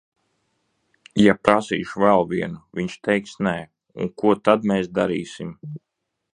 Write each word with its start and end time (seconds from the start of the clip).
Ja 1.23 1.35
prasīšu 1.47 2.01
vēl 2.05 2.25
vienu, 2.33 2.63
viņš 2.79 2.97
teiks 3.09 3.37
nē, 3.49 3.55
un 4.05 4.13
ko 4.23 4.35
tad 4.49 4.69
mēs 4.73 4.93
darīsim? 5.01 5.57